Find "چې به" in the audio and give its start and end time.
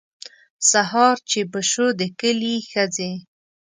1.29-1.61